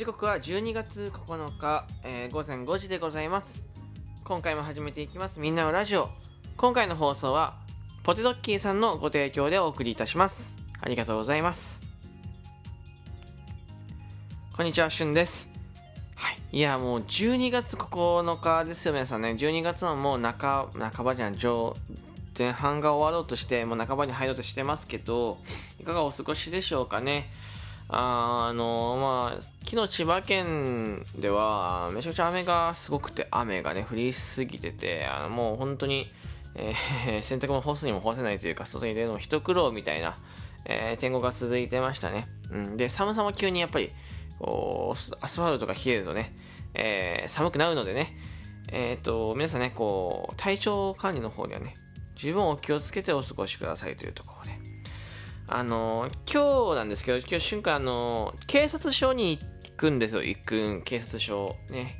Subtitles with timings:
[0.00, 3.62] 時刻は12月9日、えー午前5時でございます。
[4.24, 5.38] 今回も始めていきます。
[5.38, 6.08] みんなのラジオ。
[6.56, 7.58] 今回の放送は
[8.02, 10.54] ポテトッキーさんのご提供でお送りいたします。
[10.80, 11.82] ありがとうございます。
[14.56, 15.50] こんにちはしゅんです。
[16.14, 16.38] はい。
[16.50, 19.32] いやもう12月9日ですよ皆さんね。
[19.32, 21.76] 12月のもう中半ばじゃん上
[22.38, 25.36] 前半が終わろうとしてもう半ばに入ろうとしてますけど
[25.78, 27.28] いかがお過ごしでしょうかね。
[27.92, 36.06] ああのまあ、昨日千葉県では、めちゃくちゃ雨がすごくて、雨がね、降りすぎてて、あのもう本当に、
[36.54, 40.16] えー 洗濯物干すにも干せないというか、外に出るのも一苦労みたいな、
[40.66, 42.28] えー天候が続いてましたね。
[42.50, 43.90] うん、で、寒さも急にやっぱり、
[44.38, 46.36] こう、アスファルトが冷えるとね、
[46.74, 48.16] えー寒くなるのでね、
[48.68, 51.74] えっ、と、皆さんね、こう、体調管理の方ではね、
[52.14, 54.59] 十分お気をつけてお過ごしくださいというところで、
[55.52, 61.56] あの今日なんですけど、今日瞬間、あの警察署に行くんですよ、行く警察署。
[61.68, 61.96] ね。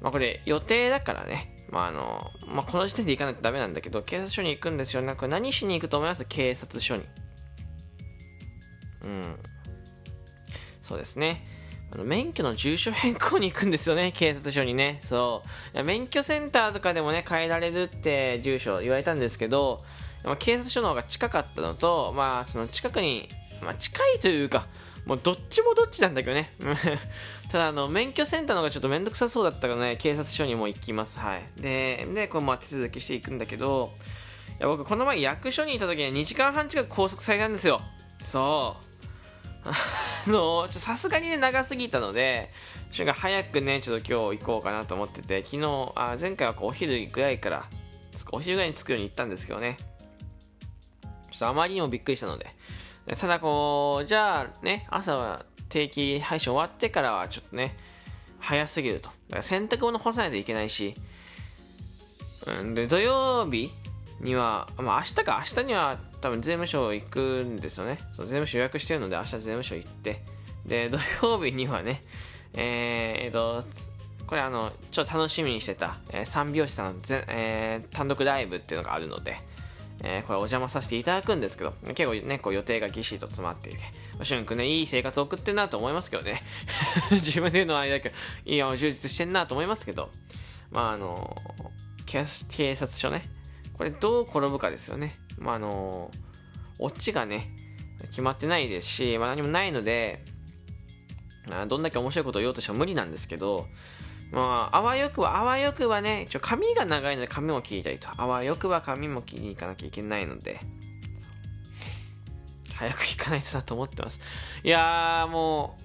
[0.00, 1.56] まあこれ予定だからね。
[1.70, 5.02] まああの、まあこの時点で行かないとダメなんだけど、警察署に行くんですよ。
[5.02, 6.24] なんか何しに行くと思います？
[6.24, 7.04] 警察署に。
[9.04, 9.36] うん。
[10.82, 11.46] そうですね。
[11.92, 15.00] あの免許の住所変更に行くんですよね、警察署にね。
[15.04, 15.84] そう。
[15.84, 19.84] 免許センターとかでもね、変えられるって住所言われたんですけど、
[20.24, 23.28] まあ警察署の方が近かったのと、まあ、その近くに、
[23.62, 24.66] まあ、近いというか、
[25.06, 26.52] もうどっちもどっちなんだけどね。
[27.50, 31.18] ただ、あの、免許センターの方がちょっとめんどくさそうだったからね、警察署にも行きます。
[31.18, 31.42] はい。
[31.56, 33.92] で、で、こう、まあ、手続きしていくんだけど、
[34.58, 37.80] いや、僕、この前役所にいた時に2時間半近く拘束されたんですよ。
[38.22, 38.90] そう。
[39.66, 42.50] あの、ちょさすがにね、長すぎたので、
[42.92, 47.64] 私が早くね、ちょっと今日行こうかなと思ってて、昨日、あ前回はこうお昼ぐらいから、
[48.32, 49.78] お昼ぐらいに着くように行ったんですけどね。
[51.40, 52.54] とあまりにもびっくりしたので。
[53.18, 57.76] ただこう、じゃあね、朝は定期配信終わってからはちょっとね、
[58.38, 59.08] 早すぎると。
[59.08, 60.94] だから洗濯物干さないといけないし、
[62.46, 63.70] うん、で、土曜日
[64.20, 67.98] には、まあ明日か、明日には多分税務署行くんですよね。
[68.12, 70.22] そう税務署予約してるので明日税務署行って、
[70.66, 72.02] で、 土曜日にはね、
[72.54, 73.64] えー、えーと、
[74.26, 79.38] これあの、ちょっと楽しみにしてた、えー三拍子さんの、えー単独ライブっていうのがあるので、
[80.02, 86.42] えーこれお邪魔させていただくんですけど、結構ね、こう予定がぎっしりと詰まっていて、しゅんくんね、いい生活を送ってんなと思いますけどね。
[87.12, 88.14] 自分で言うのはあれだけど、
[88.46, 90.10] いいよ、充実してんなと思いますけど、
[90.70, 91.36] まああの、
[92.06, 92.24] 警
[92.74, 93.28] 察署ね、
[93.74, 95.18] これどう転ぶかですよね。
[95.38, 96.10] まああの、
[96.78, 97.50] オチがね、
[98.08, 100.24] 決まってないですし、まあ何もないので、
[101.68, 103.66] どんだけ面白いことを言おうとしても無理なんですけど、
[104.30, 108.08] まあ、あわよくは、あわよくはね、ちょ髪が長いので髪も切りたいと。
[108.16, 110.60] あわよくは髪も切りに行かなきゃいけないので、
[112.74, 114.20] 早く行かないとなと思ってます。
[114.62, 115.76] いやー、も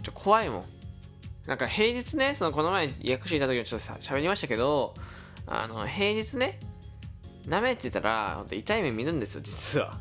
[0.00, 0.64] う、ちょ怖いもん。
[1.46, 4.94] なんか平日ね、そのこの前役所いた時にちょっと喋りましたけど、
[5.46, 6.58] あの、平日ね、
[7.46, 10.00] 舐めてたら、本当痛い目見るんですよ、実は。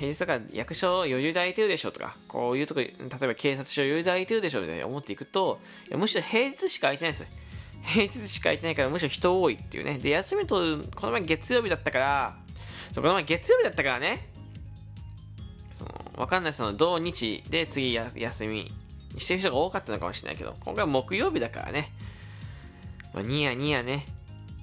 [0.00, 5.60] 平日だから役所余裕で空いてるでしょとか、こういうとこ、例えば警察署余裕で空いてるでしょって思っていくと、
[5.94, 7.26] むしろ平日しか空いてないですよ。
[7.82, 9.98] 平日しか空いてないからむしろ人多いっていうね。
[9.98, 10.54] で、休みと、
[10.94, 12.36] この前月曜日だったから、
[12.92, 14.26] そこの前月曜日だったからね、
[15.74, 18.72] その、わかんない、その、土日で次休みに
[19.18, 21.92] してる人が多かったのかもしれないけど、今回木曜日だからね、
[23.12, 24.06] まあ、ニヤニヤね、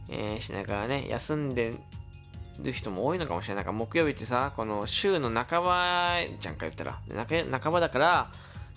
[0.09, 1.75] えーしながらね、休んで
[2.59, 3.65] る人も多いのかもしれない。
[3.65, 6.99] なんか木曜日ってさ、この週の半ばじゃんか言ったら、
[7.59, 8.31] 半ばだから、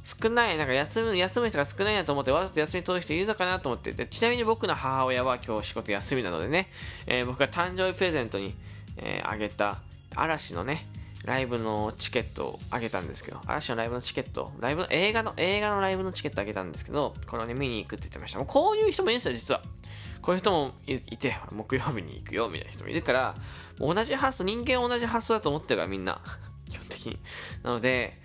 [0.04, 6.68] 少ない、なんか休む、休む人が少ないなと思って、わざと休み取る人いるのかなと思ってで、ちなみに僕の母親は今日仕事休みなのでね、
[7.06, 8.54] えー僕が誕生日プレゼントに、
[8.96, 9.78] えーあげた
[10.14, 10.86] 嵐のね、
[11.25, 18.38] ライブのチケットをあげたんですけど、嵐のライブのチケット、ライブの、映画の、映画のライブのチケットあげたんですけど、これをね、見に行くって言ってました。
[18.38, 19.62] もうこういう人もいるんですよ、実は。
[20.22, 23.34] こういう人もいて、木曜日に行くよ、みたいな人もいるから、
[23.78, 26.20] 同じ発想、人間同じ発想だと思ってるから、みんな。
[26.69, 27.19] 基本的に。
[27.62, 28.19] なので、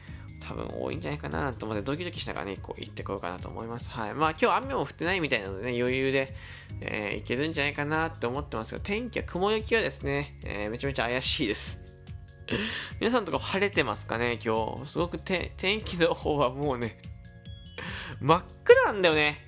[0.47, 3.89] 多分多いんじゃないかなと思って、ドキドキしながらね、こう行ってこようかなと思います。
[3.89, 4.13] はい。
[4.13, 6.35] まあ今日雨も降ってないみたいなのでね、余裕で、
[6.81, 11.84] えー行けるんじゃないかなって思ってますけど、天気は雲行きはですね、えーめちゃめちゃ怪しいです。
[12.99, 14.87] 皆さんとか晴れてますかね、今日。
[14.89, 15.51] すごく天
[15.81, 16.99] 気の方はもうね、
[18.19, 19.41] 真っ暗なんだよね。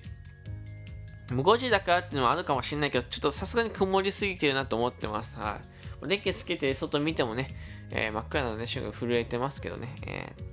[1.31, 5.35] もう5時だからっていうのもあるかもしれないけど、ちょっとさすがに曇りすぎてるなと思ってます。
[5.35, 5.59] は
[6.03, 6.07] い。
[6.07, 7.49] 電気つけて外見てもね、
[7.91, 10.47] えー真っ暗なので、瞬間震えてますけどね、えー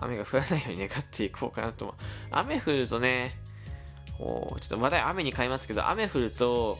[0.00, 1.96] 雨が降らないように願っていこうかなと思う。
[2.30, 3.36] 雨降るとね、
[4.16, 6.78] こう、ちょっとまだ雨に変えますけど、雨降ると、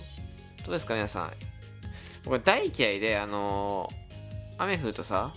[0.64, 1.32] どうですか皆さん。
[2.22, 4.07] 僕は大嫌いで、あのー
[4.58, 5.32] 雨降るとさ、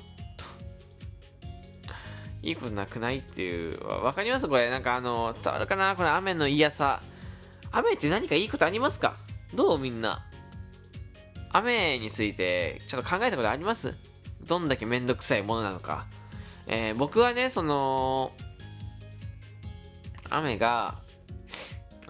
[2.42, 4.48] いいことなくないっていうわかります？
[4.48, 5.96] これなんかあの伝わるかな？
[5.96, 7.02] この雨の嫌さ。
[7.72, 9.16] 雨って何かいいことありますか？
[9.54, 10.26] どうみんな？
[11.54, 13.96] 雨についてちょっと考えたことあります？
[14.46, 16.08] どんだけめんどくさいものなのか、
[16.66, 18.32] えー、僕はねその
[20.30, 20.96] 雨が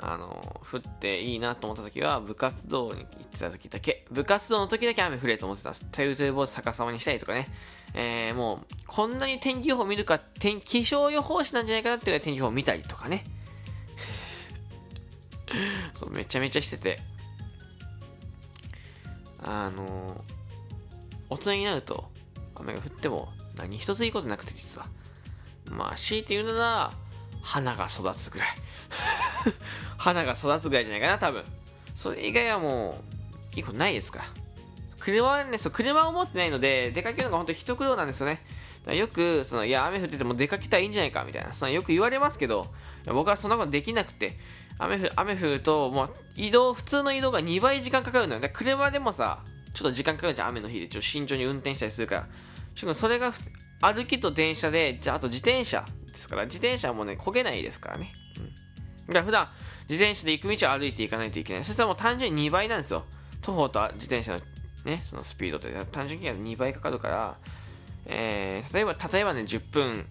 [0.04, 4.04] あの降っていいなと思った時は部活動に行ってた時だけ。
[4.10, 5.74] 部活動の時だけ雨降れと思ってた。
[5.76, 7.48] テルテルボード逆さまにしたりとかね、
[7.94, 13.26] えー、もうこんなに天気予報見るか天気象予報士なんじゃないかなっていう天気予報見たりとかね。
[15.94, 17.00] そうめちゃめちゃしてて。
[19.44, 20.24] あの
[21.30, 22.12] 大人になると
[22.56, 24.88] 雨が降っても何一ついいことなくて実は。
[25.70, 26.92] まあ強いて言うなら
[27.42, 28.48] 花が育つぐらい。
[29.98, 31.44] 花が育つぐらいじゃないかな多分。
[31.96, 33.04] それ以外はも
[33.54, 34.26] ういいことないですから。
[35.00, 38.42] 車はねそう車を持ってないので出かけるのが本当に一苦労なんですよね。
[38.88, 41.54] よくそのいや雨降ってても出かけたらいいんじゃないかみたいな。
[41.54, 42.68] そのよく言われますけど
[43.06, 44.38] 僕はそんなことできなくて。
[44.80, 48.40] 雨降雨降るともう移動普通の移動が2倍時間かかるのよ。
[48.40, 50.88] で車でもさちょっと時間かかるじゃん雨の日で。
[50.88, 52.28] ちょっと慎重に運転したりするから。
[52.74, 53.32] しかもそれが
[53.82, 55.86] 歩きと電車でじゃああと自転車。
[56.12, 58.14] ですから自転車もね焦げないですからね、
[59.08, 59.50] うん、だから普段
[59.90, 63.04] 自転車で行く道を歩いていかないといけないそしたらもう単純に2倍なんですよ
[63.42, 64.40] 徒歩と自転車の
[64.86, 67.38] ねそのスピードって単純に2倍かかるから
[68.06, 70.06] えー、例えば、例えばね、10分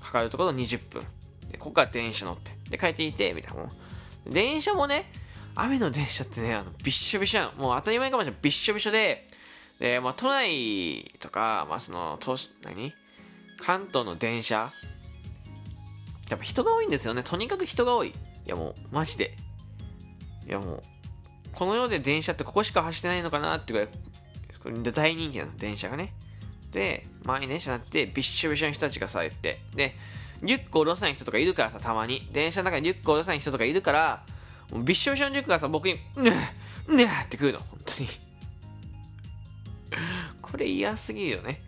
[0.00, 1.02] かかるところ20分。
[1.50, 2.52] で、ここから電車乗って。
[2.70, 4.32] で、帰っていて、みたいなもん。
[4.32, 5.10] 電車もね、
[5.54, 7.52] 雨の電車ってね、あの、びっしょびしょなの。
[7.54, 8.40] もう当たり前かもしれない。
[8.42, 9.28] びっしょびしょで、
[9.78, 12.94] で、まあ、都内とか、まあ、その、都市、何？
[13.58, 14.72] 関東の電車
[16.32, 17.22] やっぱ人が多いんですよね。
[17.22, 18.08] とにかく人が多い。
[18.08, 18.12] い
[18.46, 19.36] やもう、マジで。
[20.48, 20.82] いやもう、
[21.52, 23.88] この世で電車ってここしか走ってないのかなってぐらい、
[24.94, 26.14] 大人気なの、電車がね。
[26.72, 29.60] で、満員電車になって、びっしょびしょの人たちがさ、言って。
[29.74, 29.94] で、
[30.42, 32.26] リュックを下ろさない人とかいるからさ、たまに。
[32.32, 34.24] 電車の中にリュックを下ろさない人とかいるから、
[34.70, 36.54] もうびっしょびしょのリュックがさ、僕に、ね
[36.88, 38.08] え、ねってくるの、本当に。
[40.40, 41.60] これ嫌すぎるよね。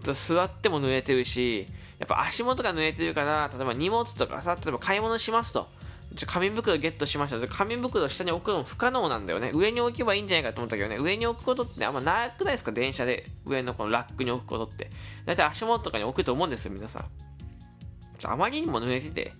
[0.00, 1.66] と座っても濡れてるし、
[1.98, 5.68] やっぱ足元が濡れてるから、例えば荷物とかさ、例えば買い物しますと。
[6.12, 7.46] じゃ紙袋ゲットしました。
[7.46, 9.52] 紙袋下に置くのも不可能なんだよね。
[9.54, 12.72] 上に置けばいいんじゃないかと思ったけどね、上に置くことってあんまなくないですか？
[12.72, 13.30] 電車で。
[13.44, 14.90] 上のこのラックに置くことって。
[15.24, 17.04] だいたい足元とかに置くと思うんですよ、皆さん。
[18.24, 19.32] あまりにも濡れてて。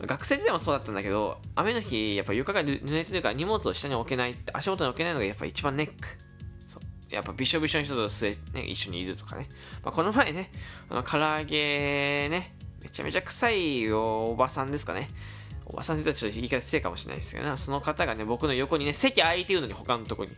[0.00, 5.92] 学生時代もそうだったんだけど、雨の日、やっぱ床が濡れてるから荷物を下に置けないって、足元に置けないのがやっぱ一番ネック。
[7.10, 9.48] やっぱびしょびしょの人とすれ、ね、一緒にいるとかね。
[9.82, 10.50] まあ、この前ね、
[10.88, 15.10] あの、唐揚げね、めちゃめちゃ臭いおばさんですかね。
[15.66, 20.30] おばさんって言ったらちょっと言い方失礼かもしれないですけどね、その方がね、僕の横にね、席空いてるのに他のとこに。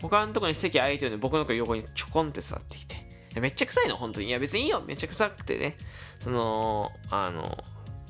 [0.00, 3.02] 他のとこに席空いてるのに僕の横にちょこんって座ってきて。
[3.40, 4.28] めっちゃ臭いの、本当に。
[4.28, 4.82] いや、別にいいよ。
[4.86, 5.76] めっちゃ臭くてね。
[6.20, 7.56] その、あの、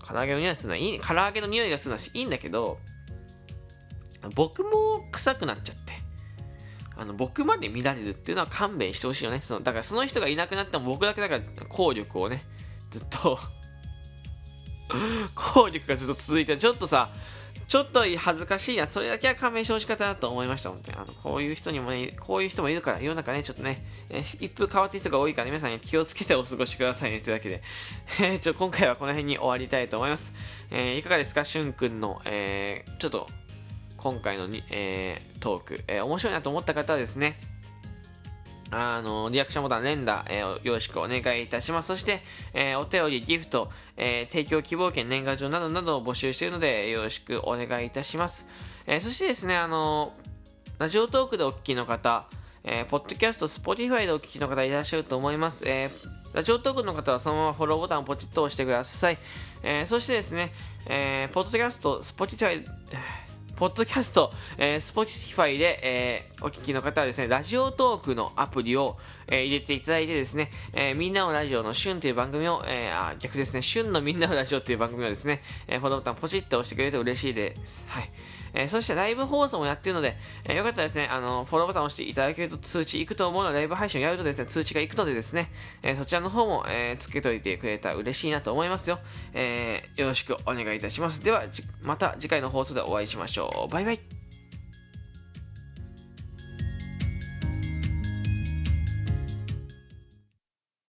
[0.07, 2.79] 唐揚げの匂いするのはいい、唐揚げの匂いがするのはいいんだけど、
[4.35, 5.92] 僕も臭くなっちゃって。
[7.03, 9.41] あの、僕まで乱れるっていうのは勘弁してほしいよね。
[9.43, 12.45] その、だからその人がいなくなっても僕だけだから効力をね、
[12.91, 13.39] ずっと
[15.35, 17.11] 効力がずっと続いてちょっとさ
[17.67, 18.87] ちょっと恥ずかしいな。
[18.87, 20.69] それだけは勘弁してほしかったなと思いました。
[20.69, 20.99] 本当に。
[20.99, 27.21] あの、こういう人にもね、こういう人もいるから、世の中ね、ちょっとね、え、一風変わってる人が多いから、ね、皆さん、ね、気をつけてお過ごしくださいね。
[27.21, 27.63] というわけで、
[28.21, 30.35] えー、ちょ、今回はこの辺に終わりたいと思います。
[30.71, 31.47] えー、いかがですか？
[31.47, 33.27] しゅんくんの、えー、ちょっと、
[33.97, 37.37] 今回のに、えー、トーク、えー、面白いなと思った方はですね、
[38.71, 41.89] あの、リアクションボタン、連打、えー、よろしくお願いいたします。
[41.89, 42.23] そして、
[42.55, 48.47] えー、お便り、ギフト、えー、提供希望券、年賀状などなどを募集しているので、よろしくお願いいたします。
[48.87, 50.15] えそしてですね、あの
[50.79, 52.27] ラジオトークでお聞きの方、
[52.65, 55.65] えー、ポッドキャスト、 Spotify でお聞きの方いらっしゃると思います。
[55.67, 55.91] え
[56.33, 59.19] ラジオトークの方はそのままフォローボタンをポチッと押してください。
[59.63, 60.51] えそしてですね、
[60.87, 62.67] えポッドキャスト、スポティファイ、
[63.63, 68.97] ポッドキャスト、えー、Spotify で、えー、お聞きの方はですね、ラジオトークのアプリを、
[69.29, 77.87] えー、入れていただいてですね、えー、みんなのラジオの旬という番組を、えー、あ、逆ですね、旬のみんなのラジオという番組をですね、えー、フォローボタンポチッと押してくれると嬉しいです。
[77.89, 78.11] はい。
[78.55, 85.51] えー、そしてライブ放送もやってるので、えー、よかったらですね、あの、フォローボタンを押していただけると通知行くと思うので、ライブ配信をやるとですね、通知が行くのでですね、
[85.83, 88.99] えー、そちらの方も、えー、つけといてくれたら嬉しいなと思いますよ。
[89.33, 91.23] えー、よろしくお願いいたします。
[91.23, 91.45] では、
[91.83, 93.73] また次回の放送でお会いしましょう。
[93.73, 94.22] バイバイ。